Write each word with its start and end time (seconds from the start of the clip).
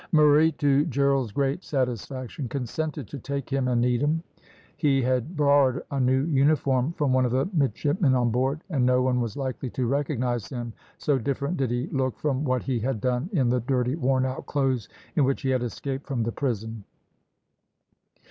Murray, 0.11 0.51
to 0.53 0.83
Gerald's 0.87 1.31
great 1.31 1.63
satisfaction, 1.63 2.49
consented 2.49 3.07
to 3.09 3.19
take 3.19 3.47
him 3.51 3.67
and 3.67 3.81
Needham. 3.81 4.23
He 4.75 4.99
had 5.03 5.37
borrowed 5.37 5.83
a 5.91 5.99
new 5.99 6.23
uniform 6.23 6.91
from 6.93 7.13
one 7.13 7.23
of 7.23 7.31
the 7.31 7.47
midshipmen 7.53 8.15
on 8.15 8.31
board, 8.31 8.63
and 8.71 8.83
no 8.83 9.03
one 9.03 9.21
was 9.21 9.37
likely 9.37 9.69
to 9.69 9.85
recognise 9.85 10.49
him, 10.49 10.73
so 10.97 11.19
different 11.19 11.57
did 11.57 11.69
he 11.69 11.85
look 11.91 12.17
from 12.17 12.43
what 12.43 12.63
he 12.63 12.79
had 12.79 12.99
done 12.99 13.29
in 13.31 13.47
the 13.49 13.59
dirty 13.59 13.93
worn 13.93 14.25
out 14.25 14.47
clothes 14.47 14.89
in 15.15 15.23
which 15.23 15.43
he 15.43 15.51
had 15.51 15.61
escaped 15.61 16.07
from 16.07 16.23
the 16.23 16.31
prison. 16.31 16.83